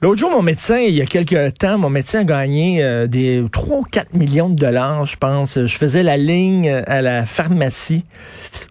L'autre 0.00 0.20
jour, 0.20 0.30
mon 0.30 0.42
médecin, 0.42 0.78
il 0.78 0.94
y 0.94 1.02
a 1.02 1.06
quelques 1.06 1.58
temps, 1.58 1.76
mon 1.76 1.90
médecin 1.90 2.20
a 2.20 2.24
gagné 2.24 2.84
euh, 2.84 3.08
des 3.08 3.44
3 3.50 3.78
ou 3.78 3.82
4 3.82 4.14
millions 4.14 4.48
de 4.48 4.54
dollars, 4.54 5.04
je 5.06 5.16
pense. 5.16 5.58
Je 5.58 5.76
faisais 5.76 6.04
la 6.04 6.16
ligne 6.16 6.70
à 6.86 7.02
la 7.02 7.26
pharmacie 7.26 8.04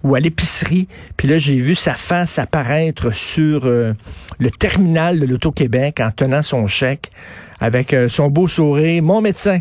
ou 0.05 0.15
à 0.15 0.21
l'épicerie, 0.21 0.87
puis 1.17 1.27
là, 1.27 1.37
j'ai 1.37 1.57
vu 1.57 1.75
sa 1.75 1.95
face 1.95 2.39
apparaître 2.39 3.13
sur 3.13 3.65
euh, 3.65 3.93
le 4.39 4.49
terminal 4.51 5.19
de 5.19 5.25
l'Auto-Québec 5.25 5.99
en 5.99 6.11
tenant 6.11 6.43
son 6.43 6.65
chèque 6.65 7.11
avec 7.59 7.93
euh, 7.93 8.07
son 8.07 8.29
beau 8.29 8.47
sourire. 8.47 9.03
Mon 9.03 9.19
médecin. 9.19 9.59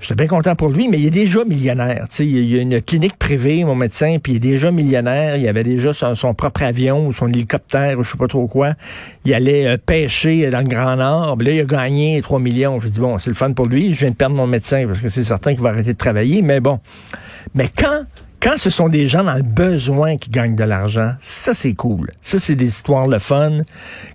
J'étais 0.00 0.14
bien 0.14 0.28
content 0.28 0.56
pour 0.56 0.70
lui, 0.70 0.88
mais 0.88 0.98
il 0.98 1.06
est 1.06 1.10
déjà 1.10 1.44
millionnaire. 1.44 2.06
sais, 2.08 2.26
il 2.26 2.48
y 2.48 2.58
a 2.58 2.62
une 2.62 2.80
clinique 2.80 3.18
privée, 3.18 3.64
mon 3.64 3.74
médecin, 3.74 4.16
puis 4.22 4.32
il 4.32 4.36
est 4.36 4.40
déjà 4.40 4.70
millionnaire. 4.70 5.36
Il 5.36 5.46
avait 5.46 5.62
déjà 5.62 5.92
son, 5.92 6.34
propre 6.34 6.62
avion 6.62 7.06
ou 7.06 7.12
son 7.12 7.28
hélicoptère 7.28 7.98
ou 7.98 8.02
je 8.02 8.12
sais 8.12 8.16
pas 8.18 8.26
trop 8.26 8.46
quoi. 8.46 8.72
Il 9.26 9.34
allait 9.34 9.66
euh, 9.66 9.76
pêcher 9.76 10.48
dans 10.48 10.60
le 10.60 10.68
Grand 10.68 10.96
Nord. 10.96 11.36
là, 11.40 11.50
il 11.50 11.60
a 11.60 11.64
gagné 11.64 12.22
3 12.22 12.38
millions. 12.38 12.80
Je 12.80 12.88
dis 12.88 12.98
bon, 12.98 13.18
c'est 13.18 13.30
le 13.30 13.36
fun 13.36 13.52
pour 13.52 13.66
lui. 13.66 13.92
Je 13.92 14.00
viens 14.00 14.10
de 14.10 14.14
perdre 14.14 14.36
mon 14.36 14.46
médecin 14.46 14.86
parce 14.86 15.00
que 15.00 15.10
c'est 15.10 15.24
certain 15.24 15.52
qu'il 15.52 15.62
va 15.62 15.68
arrêter 15.68 15.92
de 15.92 15.98
travailler. 15.98 16.40
Mais 16.40 16.60
bon. 16.60 16.80
Mais 17.54 17.68
quand 17.76 18.04
quand 18.42 18.56
ce 18.56 18.70
sont 18.70 18.88
des 18.88 19.06
gens 19.06 19.22
dans 19.22 19.34
le 19.34 19.42
besoin 19.42 20.16
qui 20.16 20.30
gagnent 20.30 20.56
de 20.56 20.64
l'argent, 20.64 21.12
ça 21.20 21.52
c'est 21.52 21.74
cool. 21.74 22.10
Ça 22.22 22.38
c'est 22.38 22.54
des 22.54 22.68
histoires 22.68 23.06
le 23.06 23.18
fun. 23.18 23.58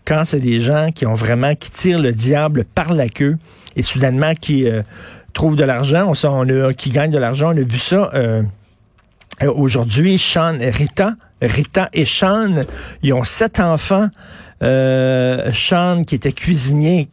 Quand 0.04 0.26
c'est 0.26 0.40
des 0.40 0.62
gens 0.62 0.90
qui 0.94 1.06
ont 1.06 1.14
vraiment 1.14 1.54
qui 1.54 1.70
tirent 1.70 2.00
le 2.00 2.12
diable 2.12 2.66
par 2.74 2.96
la 2.96 3.08
queue 3.08 3.38
et 3.76 3.84
soudainement 3.84 4.34
qui 4.34 4.68
euh, 4.68 4.82
trouve 5.36 5.56
de 5.56 5.64
l'argent, 5.64 6.12
on, 6.12 6.28
on 6.28 6.50
a, 6.50 6.74
qui 6.74 6.90
gagne 6.90 7.12
de 7.12 7.20
l'argent. 7.20 7.54
On 7.54 7.58
a 7.58 7.62
vu 7.62 7.78
ça 7.78 8.10
euh, 8.16 8.42
aujourd'hui. 9.42 10.18
Sean 10.18 10.60
et 10.60 10.72
Rita, 10.72 11.14
Rita 11.42 11.90
et 11.94 12.06
Sean, 12.06 12.62
ils 13.04 13.14
ont 13.14 13.24
sept 13.24 13.60
enfants. 13.60 14.08
Euh, 14.64 15.52
Sean, 15.52 16.04
qui 16.06 16.16
était 16.16 16.32
cuisinier, 16.32 17.10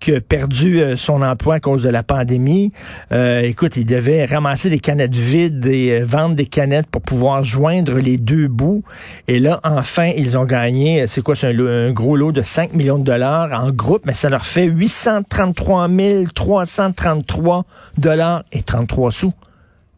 qui 0.00 0.14
a 0.14 0.20
perdu 0.20 0.80
euh, 0.80 0.96
son 0.96 1.20
emploi 1.20 1.56
à 1.56 1.60
cause 1.60 1.82
de 1.82 1.90
la 1.90 2.02
pandémie. 2.02 2.72
Euh, 3.12 3.40
écoute, 3.40 3.76
il 3.76 3.84
devait 3.84 4.24
ramasser 4.24 4.70
des 4.70 4.78
canettes 4.78 5.14
vides 5.14 5.66
et 5.66 6.00
euh, 6.00 6.04
vendre 6.04 6.34
des 6.34 6.46
canettes 6.46 6.86
pour 6.86 7.02
pouvoir 7.02 7.44
joindre 7.44 7.98
les 7.98 8.16
deux 8.16 8.48
bouts. 8.48 8.82
Et 9.28 9.40
là, 9.40 9.60
enfin, 9.62 10.10
ils 10.16 10.38
ont 10.38 10.44
gagné, 10.44 11.06
c'est 11.06 11.22
quoi, 11.22 11.36
c'est 11.36 11.54
un, 11.54 11.92
gros 11.92 12.16
lot 12.16 12.32
de 12.32 12.42
5 12.42 12.72
millions 12.72 12.98
de 12.98 13.04
dollars 13.04 13.52
en 13.52 13.70
groupe, 13.70 14.02
mais 14.06 14.14
ça 14.14 14.30
leur 14.30 14.46
fait 14.46 14.64
833 14.64 15.88
333 16.34 17.64
dollars 17.98 18.42
et 18.52 18.62
33 18.62 19.12
sous. 19.12 19.32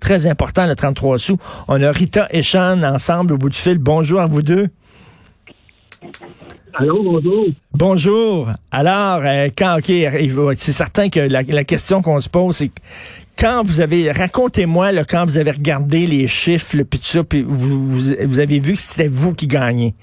Très 0.01 0.27
important, 0.27 0.67
le 0.67 0.75
33 0.75 1.19
sous. 1.19 1.39
On 1.69 1.81
a 1.83 1.91
Rita 1.91 2.27
et 2.31 2.43
Sean 2.43 2.83
ensemble 2.83 3.35
au 3.35 3.39
bout 3.39 3.51
du 3.51 3.59
fil. 3.59 3.79
Bonjour 3.79 4.21
à 4.21 4.27
vous 4.27 4.43
deux. 4.43 4.69
Allô, 6.75 7.03
bonjour. 7.03 7.47
Bonjour. 7.73 8.49
Alors, 8.71 9.21
euh, 9.25 9.49
quand, 9.57 9.79
ok, 9.79 9.87
c'est 10.57 10.73
certain 10.73 11.09
que 11.09 11.21
la, 11.21 11.65
question 11.65 12.03
qu'on 12.03 12.21
se 12.21 12.29
pose, 12.29 12.57
c'est 12.57 12.71
quand 13.39 13.63
vous 13.65 13.81
avez, 13.81 14.11
racontez-moi, 14.13 14.93
quand 15.05 15.25
vous 15.25 15.39
avez 15.39 15.51
regardé 15.51 16.07
les 16.07 16.27
chiffres, 16.27 16.77
le 16.77 16.85
puis 16.85 17.01
tout 17.01 17.07
ça, 17.07 17.25
puis 17.25 17.43
vous, 17.43 17.89
vous, 17.89 18.39
avez 18.39 18.61
vu 18.61 18.75
que 18.75 18.81
c'était 18.81 19.09
vous 19.09 19.35
qui 19.35 19.47
gagnez. 19.47 19.95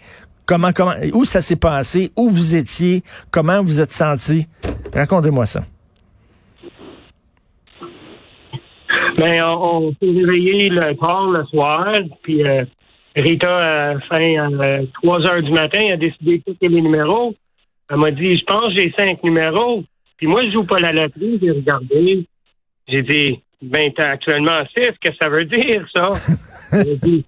Comment, 0.46 0.72
comment, 0.74 0.94
où 1.14 1.26
ça 1.26 1.42
s'est 1.42 1.56
passé, 1.56 2.12
où 2.16 2.30
vous 2.30 2.56
étiez, 2.56 3.02
comment 3.32 3.64
vous 3.64 3.80
êtes 3.82 3.92
senti? 3.92 4.48
Racontez-moi 4.94 5.46
ça. 5.46 5.64
Ben, 9.18 9.44
on, 9.44 9.92
s'est 9.94 9.98
réveillé 10.02 10.70
le 10.70 10.94
tard 10.98 11.30
le 11.32 11.46
soir, 11.46 11.88
puis 12.22 12.44
euh, 12.44 12.66
Rita, 13.16 13.92
à 13.92 14.00
fin 14.02 14.58
à 14.60 14.80
3 15.02 15.26
heures 15.26 15.42
du 15.42 15.52
matin, 15.52 15.94
a 15.94 15.98
décidé 15.98 16.38
de 16.40 16.44
quitter 16.44 16.68
les 16.68 16.82
numéros. 16.82 17.36
Elle 17.90 17.98
m'a 17.98 18.12
dit, 18.12 18.38
je 18.38 18.44
pense 18.46 18.74
que 18.74 18.82
j'ai 18.82 18.92
cinq 18.92 19.24
numéros. 19.24 19.84
Puis 20.18 20.28
moi, 20.28 20.44
je 20.46 20.52
joue 20.52 20.66
pas 20.66 20.80
la 20.80 20.92
loterie, 20.92 21.40
j'ai 21.42 21.52
regardé. 21.52 22.26
J'ai 22.88 23.02
dit, 23.04 23.40
ben, 23.62 23.92
t'as 23.96 24.12
actuellement 24.12 24.64
six, 24.74 24.92
qu'est-ce 25.00 25.18
que 25.18 25.18
ça 25.18 25.30
veut 25.30 25.46
dire, 25.46 25.86
ça? 25.94 26.12
elle, 26.72 26.92
a 26.92 26.96
dit, 26.96 27.26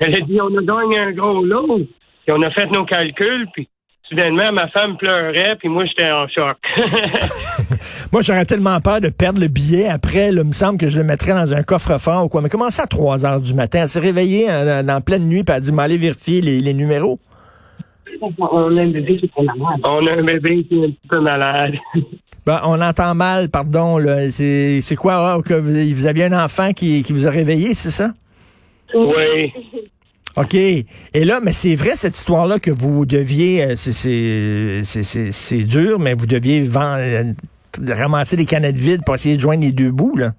elle 0.00 0.14
a 0.14 0.20
dit, 0.20 0.40
on 0.40 0.56
a 0.56 0.62
gagné 0.62 0.98
un 0.98 1.12
gros 1.12 1.44
lot. 1.44 1.76
Puis 1.76 2.34
on 2.34 2.42
a 2.42 2.50
fait 2.50 2.66
nos 2.66 2.84
calculs, 2.84 3.46
puis 3.52 3.68
soudainement, 4.08 4.52
ma 4.52 4.68
femme 4.68 4.96
pleurait, 4.96 5.56
puis 5.58 5.68
moi, 5.68 5.84
j'étais 5.84 6.10
en 6.10 6.28
choc. 6.28 6.56
moi, 8.12 8.22
j'aurais 8.22 8.44
tellement 8.44 8.80
peur 8.80 9.00
de 9.00 9.08
perdre 9.08 9.40
le 9.40 9.48
billet. 9.48 9.88
Après, 9.88 10.28
il 10.28 10.42
me 10.42 10.52
semble 10.52 10.78
que 10.78 10.88
je 10.88 10.98
le 10.98 11.04
mettrais 11.04 11.32
dans 11.32 11.54
un 11.54 11.62
coffre-fort 11.62 12.24
ou 12.24 12.28
quoi. 12.28 12.40
Mais 12.42 12.48
comment 12.48 12.70
ça, 12.70 12.84
à 12.84 12.86
3 12.86 13.26
heures 13.26 13.40
du 13.40 13.54
matin? 13.54 13.80
Elle 13.82 13.88
s'est 13.88 14.00
réveillée 14.00 14.48
en, 14.50 14.88
en, 14.88 15.00
pleine 15.00 15.26
nuit, 15.26 15.44
puis 15.44 15.52
elle 15.52 15.56
a 15.56 15.60
dit, 15.60 15.72
m'aller 15.72 15.98
vérifier 15.98 16.40
les, 16.40 16.60
les, 16.60 16.74
numéros. 16.74 17.18
On 18.22 18.76
a 18.76 18.80
un 18.80 18.90
bébé 18.90 19.18
qui 19.18 19.26
est 19.26 19.42
malade. 19.42 19.80
On 19.84 20.06
a 20.06 20.18
un 20.18 20.22
bébé 20.22 20.64
qui 20.64 20.80
est 20.80 20.84
un 20.84 20.90
petit 20.90 21.08
peu 21.08 21.20
malade. 21.20 21.74
Ben, 22.46 22.60
on 22.62 22.80
entend 22.80 23.16
mal, 23.16 23.48
pardon. 23.48 23.98
C'est 24.30 24.96
quoi? 24.96 25.14
Ah, 25.16 25.38
que 25.44 25.54
vous, 25.54 26.06
aviez 26.06 26.26
un 26.26 26.44
enfant 26.44 26.70
qui, 26.70 27.02
qui 27.02 27.12
vous 27.12 27.26
a 27.26 27.30
réveillé, 27.30 27.74
c'est 27.74 27.90
ça? 27.90 28.12
Oui. 28.94 29.52
OK. 30.36 30.54
Et 30.54 31.24
là, 31.24 31.40
mais 31.42 31.52
c'est 31.52 31.74
vrai 31.74 31.96
cette 31.96 32.16
histoire-là 32.16 32.58
que 32.58 32.70
vous 32.70 33.06
deviez, 33.06 33.62
euh, 33.62 33.74
c'est 33.76 35.64
dur, 35.64 35.98
mais 35.98 36.12
vous 36.12 36.26
deviez 36.26 36.60
vendre, 36.60 37.00
euh, 37.00 37.32
ramasser 37.94 38.36
des 38.36 38.44
canettes 38.44 38.76
vides 38.76 39.02
pour 39.04 39.14
essayer 39.14 39.36
de 39.36 39.40
joindre 39.40 39.62
les 39.62 39.72
deux 39.72 39.90
bouts, 39.90 40.16
là. 40.16 40.32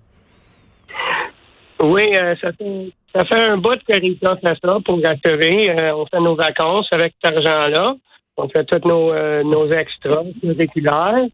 Oui, 1.80 2.16
euh, 2.16 2.35
ça, 2.41 2.52
fait, 2.53 2.91
ça 3.13 3.25
fait 3.25 3.40
un 3.40 3.58
bout 3.58 3.80
que 3.88 3.94
Rita 3.94 4.35
fait 4.38 4.58
ça 4.63 4.78
pour 4.85 5.02
rassurer. 5.02 5.91
on 5.94 6.06
fait 6.06 6.19
nos 6.19 6.35
vacances 6.35 6.88
avec 6.91 7.14
cet 7.22 7.35
argent-là. 7.35 7.96
On 8.38 8.47
fait 8.50 8.66
tous 8.66 8.88
nos, 8.88 9.12
nos 9.44 9.72
extras 9.72 10.24
curriculaires. 10.41 11.25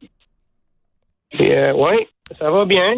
oui, 1.40 2.08
ça 2.40 2.50
va 2.50 2.66
bien. 2.66 2.96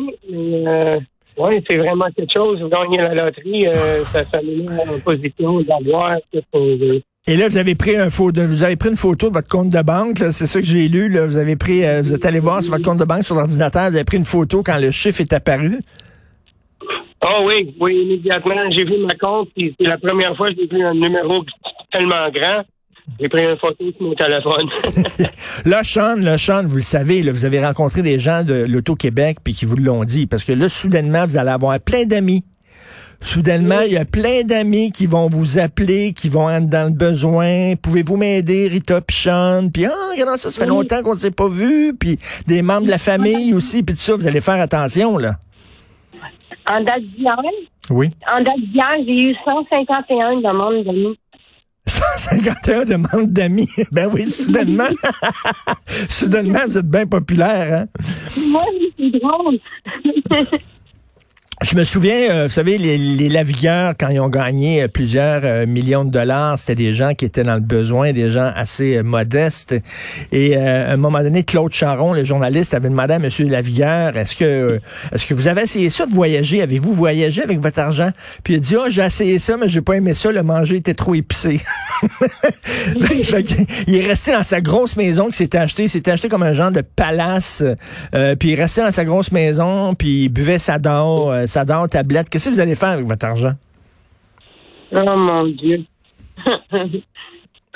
Oui, 1.37 1.63
c'est 1.67 1.77
vraiment 1.77 2.05
quelque 2.15 2.31
chose. 2.33 2.61
Vous 2.61 2.69
gagnez 2.69 2.97
la 2.97 3.13
loterie, 3.13 3.67
euh, 3.67 4.03
ça, 4.05 4.23
ça 4.23 4.39
met 4.41 4.65
en 4.69 4.99
position 4.99 5.61
d'avoir 5.61 6.17
ce 6.33 6.39
qu'on 6.51 6.77
veut. 6.77 7.01
Et 7.27 7.37
là, 7.37 7.49
vous 7.49 7.57
avez 7.57 7.73
pris 7.73 7.97
un 7.97 8.09
photo, 8.09 8.41
vous 8.45 8.61
avez 8.61 8.75
pris 8.75 8.89
une 8.89 8.95
photo 8.95 9.29
de 9.29 9.33
votre 9.33 9.49
compte 9.49 9.69
de 9.69 9.81
banque, 9.81 10.19
c'est 10.19 10.45
ça 10.45 10.59
que 10.59 10.65
j'ai 10.65 10.87
lu. 10.87 11.09
Là. 11.09 11.25
Vous 11.25 11.37
avez 11.37 11.55
pris, 11.55 11.83
euh, 11.83 12.01
vous 12.03 12.13
êtes 12.13 12.23
allé 12.23 12.39
voir 12.39 12.61
sur 12.61 12.71
votre 12.71 12.85
compte 12.85 12.99
de 12.99 13.05
banque 13.05 13.23
sur 13.23 13.35
l'ordinateur, 13.35 13.89
vous 13.89 13.95
avez 13.95 14.05
pris 14.05 14.17
une 14.17 14.25
photo 14.25 14.61
quand 14.63 14.77
le 14.77 14.91
chiffre 14.91 15.21
est 15.21 15.33
apparu. 15.33 15.79
Oh 17.23 17.43
oui, 17.47 17.75
oui, 17.79 18.03
immédiatement. 18.03 18.69
J'ai 18.69 18.83
vu 18.83 18.99
ma 18.99 19.15
compte, 19.15 19.49
c'est 19.57 19.73
la 19.79 19.97
première 19.97 20.37
fois 20.37 20.51
que 20.51 20.57
j'ai 20.57 20.67
vu 20.67 20.83
un 20.83 20.93
numéro 20.93 21.43
tellement 21.91 22.29
grand. 22.29 22.61
J'ai 23.19 23.29
pris 23.29 23.43
une 23.43 23.57
photo 23.57 23.83
sur 23.91 24.01
mon 24.01 24.13
téléphone. 24.13 24.69
là, 25.65 25.83
Sean, 25.83 26.15
là, 26.15 26.37
Sean, 26.37 26.65
vous 26.65 26.75
le 26.75 26.81
savez, 26.81 27.21
là, 27.21 27.31
vous 27.31 27.45
avez 27.45 27.63
rencontré 27.63 28.01
des 28.01 28.19
gens 28.19 28.43
de 28.43 28.65
l'Auto-Québec 28.67 29.37
puis 29.43 29.53
qui 29.53 29.65
vous 29.65 29.77
l'ont 29.77 30.03
dit. 30.03 30.25
Parce 30.25 30.43
que 30.43 30.51
là, 30.51 30.69
soudainement, 30.69 31.25
vous 31.25 31.37
allez 31.37 31.51
avoir 31.51 31.79
plein 31.79 32.05
d'amis. 32.05 32.43
Soudainement, 33.21 33.81
il 33.85 33.93
y 33.93 33.97
a 33.97 34.05
plein 34.05 34.43
d'amis 34.43 34.91
qui 34.91 35.07
vont 35.07 35.29
vous 35.29 35.57
appeler, 35.57 36.13
qui 36.13 36.29
vont 36.29 36.49
être 36.49 36.67
dans 36.67 36.89
le 36.89 36.95
besoin. 36.95 37.75
Pouvez-vous 37.81 38.17
m'aider, 38.17 38.67
Rita 38.67 39.01
puis 39.01 39.15
Sean? 39.15 39.69
Puis, 39.73 39.85
ah, 39.85 39.93
regardez 40.11 40.37
ça, 40.37 40.49
ça 40.49 40.61
fait 40.61 40.67
longtemps 40.67 41.01
qu'on 41.01 41.13
ne 41.13 41.19
s'est 41.19 41.31
pas 41.31 41.47
vu. 41.47 41.95
Puis, 41.97 42.17
des 42.47 42.61
membres 42.61 42.85
de 42.85 42.91
la 42.91 42.97
famille 42.97 43.53
aussi. 43.53 43.83
Puis 43.83 43.95
tout 43.95 44.01
ça, 44.01 44.15
vous 44.15 44.27
allez 44.27 44.41
faire 44.41 44.61
attention, 44.61 45.17
là. 45.17 45.35
En 46.67 46.83
date 46.83 47.03
d'hier? 47.15 47.37
Oui. 47.91 48.11
En 48.31 48.41
date 48.43 48.59
d'hier, 48.59 48.95
j'ai 49.05 49.13
eu 49.13 49.35
151 49.45 50.37
demandes 50.37 50.83
d'amis. 50.83 51.17
151 52.17 52.85
demandes 52.85 53.31
d'amis. 53.31 53.69
Ben 53.91 54.09
oui, 54.11 54.29
soudainement. 54.29 54.89
soudainement, 56.09 56.59
vous 56.67 56.77
êtes 56.77 56.89
bien 56.89 57.05
populaire, 57.05 57.83
hein? 57.83 58.01
Moi, 58.47 58.61
c'est 58.97 59.11
drôle. 59.11 59.59
Je 61.61 61.77
me 61.77 61.85
souviens, 61.85 62.31
euh, 62.31 62.43
vous 62.47 62.51
savez, 62.51 62.77
les, 62.77 62.97
les, 62.97 63.29
lavigueurs, 63.29 63.93
quand 63.97 64.09
ils 64.09 64.19
ont 64.19 64.27
gagné 64.27 64.83
euh, 64.83 64.87
plusieurs 64.89 65.39
euh, 65.45 65.65
millions 65.65 66.03
de 66.03 66.11
dollars, 66.11 66.59
c'était 66.59 66.75
des 66.75 66.93
gens 66.93 67.13
qui 67.13 67.23
étaient 67.23 67.43
dans 67.43 67.53
le 67.53 67.61
besoin, 67.61 68.11
des 68.11 68.29
gens 68.29 68.51
assez 68.53 69.01
modestes. 69.01 69.73
Et 70.33 70.57
à 70.57 70.91
un 70.91 70.97
moment 70.97 71.21
donné, 71.21 71.43
Claude 71.43 71.71
Charon, 71.71 72.11
le 72.11 72.25
journaliste, 72.25 72.73
avait 72.73 72.89
demandé 72.89 73.13
à 73.13 73.15
M. 73.15 73.29
Lavigueur, 73.49 74.17
est-ce 74.17 74.35
que 74.35 74.81
est-ce 75.13 75.25
que 75.25 75.33
vous 75.33 75.47
avez 75.47 75.61
essayé 75.61 75.89
ça 75.89 76.05
de 76.05 76.13
voyager? 76.13 76.61
Avez-vous 76.61 76.93
voyagé 76.93 77.41
avec 77.41 77.59
votre 77.61 77.79
argent? 77.79 78.09
Puis 78.43 78.55
il 78.55 78.57
a 78.57 78.59
dit, 78.59 78.75
oh, 78.75 78.89
j'ai 78.89 79.03
essayé 79.03 79.39
ça, 79.39 79.55
mais 79.55 79.69
j'ai 79.69 79.81
pas 79.81 79.93
aimé 79.93 80.13
ça, 80.13 80.33
le 80.33 80.43
manger 80.43 80.75
était 80.75 80.93
trop 80.93 81.15
épicé. 81.15 81.61
il 83.87 83.95
est 83.95 84.05
resté 84.05 84.33
dans 84.33 84.43
sa 84.43 84.59
grosse 84.59 84.97
maison 84.97 85.27
qui 85.27 85.37
s'était 85.37 85.57
acheté, 85.57 85.87
s'était 85.87 86.11
acheté 86.11 86.27
comme 86.27 86.43
un 86.43 86.53
genre 86.53 86.71
de 86.71 86.81
palace, 86.81 87.63
puis 88.11 88.49
il 88.49 88.59
est 88.59 88.61
resté 88.61 88.81
dans 88.81 88.91
sa 88.91 89.05
grosse 89.05 89.31
maison, 89.31 89.95
puis 89.95 90.25
il 90.25 90.29
buvait 90.29 90.59
sa 90.59 90.79
dor 90.79 91.33
ça 91.45 91.65
donne 91.65 91.87
tablette. 91.87 92.29
Qu'est-ce 92.29 92.49
que 92.49 92.53
vous 92.55 92.59
allez 92.59 92.75
faire 92.75 92.89
avec 92.89 93.05
votre 93.05 93.25
argent? 93.25 93.53
Oh 94.91 95.15
mon 95.15 95.45
Dieu. 95.47 95.83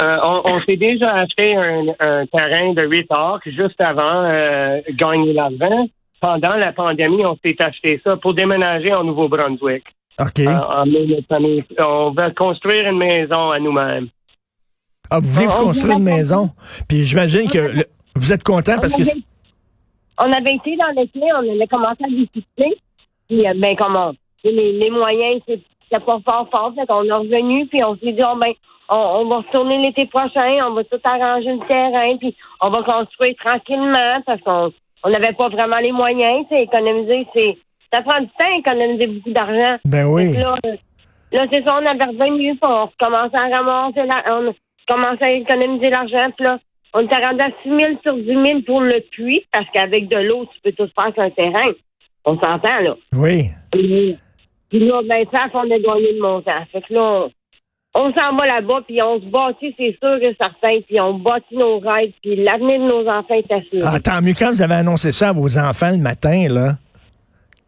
Euh, 0.02 0.18
on, 0.24 0.62
s'est 0.62 0.78
déjà 0.78 1.14
acheté 1.14 1.58
un, 1.58 2.26
terrain 2.28 2.72
de 2.72 2.84
8 2.84 3.12
heures 3.12 3.40
juste 3.46 3.82
avant 3.82 4.24
euh, 4.24 4.80
gagner 4.92 5.34
l'argent. 5.34 5.90
Pendant 6.22 6.56
la 6.56 6.72
pandémie, 6.72 7.26
on 7.26 7.38
s'est 7.44 7.62
acheté 7.62 8.00
ça 8.02 8.16
pour 8.16 8.34
déménager 8.34 8.94
en 8.94 9.04
Nouveau-Brunswick. 9.04 9.84
OK. 10.20 10.40
Euh, 10.40 11.66
on 11.80 12.12
va 12.12 12.32
construire 12.32 12.90
une 12.90 12.98
maison 12.98 13.52
à 13.52 13.60
nous-mêmes. 13.60 14.08
Ah, 15.10 15.20
vous 15.20 15.28
voulez 15.28 15.48
ah, 15.50 15.64
construire 15.64 15.98
une 15.98 16.04
maison? 16.04 16.50
Puis 16.88 17.04
j'imagine 17.04 17.50
que 17.50 17.86
Vous 18.16 18.32
êtes 18.32 18.44
content 18.44 18.80
parce 18.80 18.96
que... 18.96 19.04
on 20.18 20.32
avait 20.32 20.56
été 20.56 20.78
dans 20.78 21.02
l'été, 21.02 21.20
on 21.36 21.54
avait 21.54 21.68
commencé 21.68 22.04
à 22.06 22.10
discuter. 22.10 22.78
Puis, 23.30 23.48
euh, 23.48 23.54
ben, 23.56 23.76
comment? 23.78 24.12
Les, 24.44 24.72
les 24.74 24.90
moyens, 24.90 25.42
c'est- 25.48 25.62
pas 25.92 26.20
fort 26.24 26.48
fort. 26.52 26.74
Fait 26.76 26.86
qu'on 26.86 27.04
est 27.04 27.12
revenu, 27.12 27.66
puis 27.68 27.84
on 27.84 27.96
s'est 27.96 28.12
dit, 28.12 28.22
oh, 28.24 28.36
ben, 28.38 28.52
on, 28.90 28.96
on 28.96 29.26
va 29.26 29.38
retourner 29.38 29.78
l'été 29.78 30.06
prochain, 30.08 30.60
on 30.68 30.74
va 30.74 30.84
tout 30.84 31.00
arranger 31.04 31.54
le 31.54 31.68
terrain, 31.68 32.18
puis 32.18 32.36
on 32.62 32.70
va 32.70 32.84
construire 32.84 33.36
tranquillement 33.38 34.22
parce 34.26 34.42
qu'on 34.42 34.72
on 35.04 35.10
n'avait 35.10 35.34
pas 35.34 35.50
vraiment 35.50 35.78
les 35.78 35.92
moyens. 35.92 36.46
C'est 36.50 36.64
économiser, 36.64 37.26
c'est. 37.34 37.58
Ça 37.92 38.02
prend 38.04 38.20
du 38.20 38.28
temps, 38.28 38.58
économiser 38.58 39.08
beaucoup 39.08 39.32
d'argent. 39.32 39.78
Ben 39.86 40.06
oui. 40.06 40.34
Là, 40.34 40.56
euh, 40.66 40.76
là 41.32 41.46
c'est 41.50 41.64
ça, 41.64 41.80
on 41.82 41.86
avait 41.86 42.04
revenu, 42.04 42.56
puis 42.56 42.60
on 42.62 42.90
commençait 43.00 43.38
à 43.38 43.48
ramasser, 43.58 44.04
la, 44.04 44.24
on 44.28 44.54
commençait 44.88 45.26
à 45.26 45.32
économiser 45.32 45.90
l'argent, 45.90 46.30
puis 46.36 46.46
là, 46.46 46.60
on 46.94 47.02
était 47.02 47.16
rendu 47.26 47.42
à 47.42 47.50
6 47.64 47.70
000 47.70 47.80
sur 48.04 48.16
10 48.16 48.26
000 48.26 48.62
pour 48.66 48.82
le 48.82 49.00
puits, 49.12 49.44
parce 49.52 49.66
qu'avec 49.74 50.08
de 50.08 50.18
l'eau, 50.18 50.46
tu 50.54 50.62
peux 50.62 50.72
tout 50.72 50.92
faire 50.96 51.14
sur 51.14 51.24
un 51.24 51.30
terrain. 51.32 51.72
On 52.30 52.36
s'entend, 52.40 52.80
là. 52.82 52.96
Oui. 53.14 53.50
Puis 53.72 54.18
puis 54.70 54.80
là, 54.88 55.02
ben, 55.08 55.26
ça, 55.32 55.48
on 55.56 55.62
a 55.62 55.68
gagné 55.80 56.14
le 56.14 56.22
montant. 56.22 56.64
Fait 56.72 56.82
que 56.82 56.94
là, 56.94 57.02
on, 57.02 57.32
on 58.02 58.14
s'en 58.14 58.36
va 58.36 58.46
là-bas, 58.46 58.82
puis 58.88 59.02
on 59.02 59.20
se 59.20 59.26
bâtit, 59.26 59.74
c'est 59.78 59.98
sûr 60.00 60.16
et 60.22 60.36
certain, 60.40 60.80
puis 60.88 61.00
on 61.00 61.16
bâtit 61.16 61.56
nos 61.56 61.80
rêves, 61.80 62.12
puis 62.22 62.36
l'avenir 62.36 62.80
de 62.80 62.86
nos 62.88 63.08
enfants 63.10 63.34
est 63.34 63.52
assuré. 63.52 63.82
Ah, 63.84 64.00
tant 64.00 64.22
mieux 64.22 64.34
quand 64.38 64.52
vous 64.52 64.62
avez 64.62 64.76
annoncé 64.76 65.12
ça 65.12 65.30
à 65.30 65.34
vos 65.34 65.58
enfants 65.58 65.90
le 65.90 65.98
matin, 65.98 66.48
là. 66.50 66.76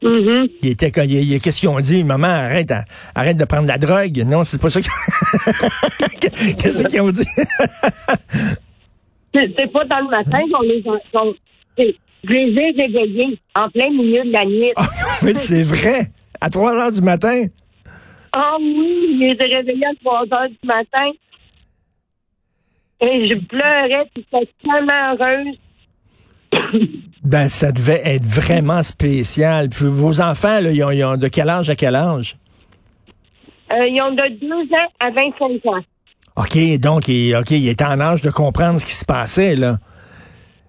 Mhm. 0.04 0.48
Il 0.62 0.70
était, 0.70 0.92
il, 1.06 1.12
il- 1.32 1.42
qu'est-ce 1.42 1.60
qu'ils 1.60 1.70
ont 1.70 1.80
dit? 1.80 2.04
Maman, 2.04 2.28
arrête, 2.28 2.72
arrête 3.16 3.38
de 3.38 3.46
prendre 3.46 3.68
la 3.68 3.78
drogue. 3.80 4.18
Non, 4.28 4.44
c'est 4.44 4.62
pas 4.62 4.70
ça 4.70 4.80
qu'ils- 4.82 4.92
Qu'est-ce 6.58 6.88
qu'ils 6.88 7.02
ont 7.02 7.12
dit? 7.12 7.26
C'est 9.34 9.54
c'est 9.56 9.72
pas 9.72 9.86
dans 9.86 10.00
le 10.00 10.10
matin 10.10 10.40
qu'on 10.52 10.62
les 10.62 10.84
a. 10.88 11.24
Je 12.24 12.30
les 12.30 12.60
ai 12.60 12.72
réveillés 12.72 13.40
en 13.56 13.70
plein 13.70 13.90
milieu 13.90 14.24
de 14.24 14.32
la 14.32 14.46
nuit. 14.46 14.72
Ah, 14.76 14.88
oui, 15.24 15.34
c'est 15.36 15.64
vrai. 15.64 16.12
À 16.40 16.50
3 16.50 16.74
heures 16.74 16.92
du 16.92 17.02
matin. 17.02 17.46
Ah 18.34 18.58
oui, 18.60 19.18
je 19.20 19.20
les 19.20 19.38
ai 19.40 19.56
réveillés 19.56 19.86
à 19.86 19.96
3 20.04 20.20
heures 20.34 20.50
du 20.50 20.68
matin. 20.68 21.12
Et 23.02 23.28
je 23.28 23.36
pleurais, 23.46 24.06
puis 24.14 24.26
j'étais 24.32 24.50
tellement 24.64 25.16
heureuse. 25.16 25.58
Ben, 27.24 27.50
ça 27.50 27.72
devait 27.72 28.02
être 28.04 28.26
vraiment 28.26 28.82
spécial. 28.82 29.70
Puis 29.70 29.86
vos 29.86 30.22
enfants, 30.22 30.60
là, 30.60 30.72
ils 30.72 30.84
ont, 30.84 30.90
ils 30.90 31.04
ont 31.06 31.18
de 31.18 31.28
quel 31.28 31.50
âge 31.50 31.70
à 31.70 31.76
quel 31.76 31.96
âge? 31.96 32.36
Euh, 33.72 33.88
ils 33.88 34.02
ont 34.02 34.12
de 34.12 34.40
12 34.40 34.74
ans 34.74 34.90
à 35.00 35.12
25 35.12 35.66
ans. 35.68 35.84
OK, 36.36 36.80
donc, 36.80 37.08
il, 37.08 37.36
OK, 37.36 37.52
il 37.52 37.70
était 37.70 37.86
en 37.86 38.00
âge 38.00 38.24
de 38.24 38.32
comprendre 38.32 38.80
ce 38.80 38.86
qui 38.88 38.94
se 38.94 39.06
passait, 39.06 39.56
là. 39.56 39.78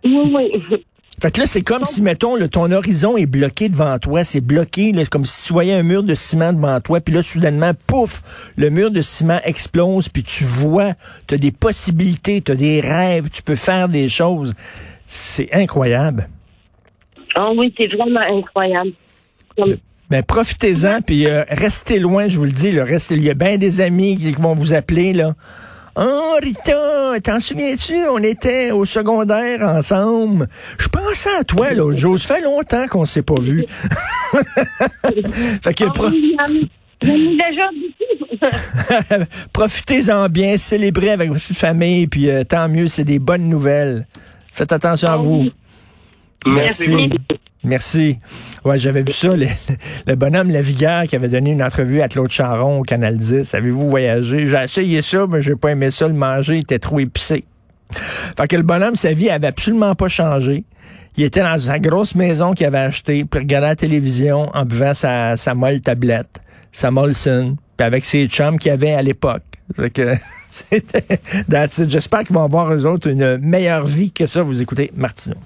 Oui, 0.05 0.31
oui. 0.71 0.85
Fait 1.23 1.31
que 1.31 1.39
là, 1.39 1.47
c'est 1.47 1.63
comme 1.63 1.85
si, 1.85 2.03
mettons, 2.03 2.35
là, 2.35 2.49
ton 2.49 2.73
horizon 2.73 3.17
est 3.17 3.27
bloqué 3.27 3.69
devant 3.69 3.97
toi. 4.01 4.25
C'est 4.25 4.41
bloqué, 4.41 4.91
là, 4.91 5.05
comme 5.07 5.25
si 5.25 5.45
tu 5.45 5.53
voyais 5.53 5.73
un 5.75 5.85
mur 5.85 6.03
de 6.03 6.17
ciment 6.17 6.53
devant 6.53 6.81
toi. 6.81 7.01
Puis 7.01 7.15
là, 7.15 7.23
soudainement, 7.23 7.71
pouf, 7.87 8.51
le 8.57 8.71
mur 8.71 8.91
de 8.91 9.03
ciment 9.03 9.39
explose. 9.45 10.09
Puis 10.09 10.25
tu 10.25 10.43
vois, 10.43 10.95
tu 11.29 11.37
as 11.37 11.39
des 11.39 11.53
possibilités, 11.53 12.41
tu 12.41 12.51
as 12.51 12.57
des 12.57 12.81
rêves, 12.81 13.29
tu 13.31 13.41
peux 13.41 13.55
faire 13.55 13.89
des 13.89 14.09
choses. 14.09 14.53
C'est 15.07 15.53
incroyable. 15.55 16.29
Ah 17.37 17.51
oui, 17.57 17.73
c'est 17.77 17.87
vraiment 17.87 18.19
incroyable. 18.21 18.91
Comme- 19.57 19.77
Ben, 20.11 20.25
profitez-en, 20.25 21.03
puis 21.03 21.29
euh, 21.29 21.45
restez 21.51 22.01
loin, 22.01 22.27
je 22.29 22.37
vous 22.37 22.47
le 22.47 22.51
dis. 22.51 22.73
Là, 22.73 22.85
restez, 22.85 23.15
il 23.15 23.23
y 23.23 23.31
a 23.31 23.35
bien 23.35 23.59
des 23.59 23.81
amis 23.81 24.17
qui 24.17 24.33
vont 24.33 24.57
vous 24.57 24.73
appeler. 24.75 25.13
là. 25.13 25.35
Oh, 25.95 26.37
Rita, 26.43 27.21
t'en 27.23 27.39
souviens-tu? 27.39 27.95
On 28.11 28.19
était 28.19 28.71
au 28.71 28.85
secondaire 28.87 29.61
ensemble. 29.61 30.49
Je 30.79 30.89
pensais 30.89 31.29
à 31.39 31.45
toi 31.45 31.75
l'autre 31.75 31.99
jour. 31.99 32.19
Ça 32.19 32.37
fait 32.37 32.41
longtemps 32.43 32.87
qu'on 32.89 33.05
s'est 33.05 33.23
pas 33.23 33.39
vu. 33.39 33.67
fait 35.63 35.75
que 35.75 35.85
Ah 35.87 35.93
pro- 35.93 36.11
déjà 37.01 37.69
profitez-en 39.53 40.29
bien, 40.29 40.57
célébrez 40.57 41.11
avec 41.11 41.29
votre 41.31 41.41
famille, 41.55 42.07
puis 42.07 42.29
euh, 42.31 42.43
tant 42.45 42.69
mieux, 42.69 42.89
c'est 42.89 43.05
des 43.05 43.19
bonnes 43.19 43.49
nouvelles. 43.49 44.07
Faites 44.53 44.73
attention 44.73 45.09
à 45.09 45.13
Ah 45.13 45.17
vous. 45.17 45.47
Merci. 46.47 47.11
Merci. 47.65 48.19
Ouais, 48.65 48.79
j'avais 48.79 49.03
vu 49.03 49.13
ça, 49.13 49.37
le, 49.37 49.47
le 50.07 50.15
bonhomme 50.15 50.51
Lavigueur 50.51 51.05
qui 51.05 51.15
avait 51.15 51.29
donné 51.29 51.51
une 51.51 51.63
entrevue 51.63 52.01
à 52.01 52.09
Claude 52.09 52.31
Charon 52.31 52.81
au 52.81 52.83
Canal 52.83 53.17
10. 53.17 53.55
Avez-vous 53.55 53.89
voyagé? 53.89 54.49
J'ai 54.49 54.65
essayé 54.65 55.03
ça, 55.03 55.27
mais 55.29 55.43
j'ai 55.43 55.55
pas 55.55 55.71
aimé 55.71 55.91
ça 55.91 56.09
le 56.09 56.15
manger, 56.15 56.57
il 56.57 56.63
était 56.63 56.81
trop 56.81 56.99
épicé. 56.99 57.45
Fait 58.37 58.49
que 58.49 58.57
le 58.57 58.63
bonhomme, 58.63 58.97
sa 58.97 59.13
vie 59.13 59.31
avait 59.31 59.47
absolument 59.47 59.95
pas 59.95 60.09
changé. 60.09 60.65
Il 61.17 61.25
était 61.25 61.43
dans 61.43 61.59
sa 61.61 61.79
grosse 61.79 62.15
maison 62.15 62.53
qu'il 62.53 62.67
avait 62.67 62.79
achetée, 62.79 63.25
puis 63.25 63.41
regardait 63.41 63.69
la 63.69 63.77
télévision 63.77 64.49
en 64.55 64.65
buvant 64.65 64.95
sa, 64.95 65.37
sa 65.37 65.55
molle 65.55 65.81
tablette, 65.81 66.41
sa 66.73 66.91
Molson, 66.91 67.57
puis 67.77 67.87
avec 67.87 68.05
ses 68.05 68.27
chums 68.29 68.59
qu'il 68.59 68.73
avait 68.73 68.95
à 68.95 69.03
l'époque. 69.03 69.43
C'était... 70.51 71.05
J'espère 71.89 72.25
qu'ils 72.25 72.35
vont 72.35 72.45
avoir 72.45 72.73
eux 72.75 72.87
autres 72.87 73.09
une 73.09 73.39
meilleure 73.39 73.87
vie 73.87 74.11
que 74.11 74.27
ça. 74.27 74.43
Vous 74.43 74.61
écoutez 74.61 74.91
Martineau. 74.97 75.37